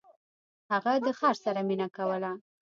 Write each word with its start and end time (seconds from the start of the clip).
هغه 0.71 0.93
د 1.05 1.07
خر 1.19 1.35
سره 1.45 1.61
مینه 1.67 1.87
کوله. 1.95 2.31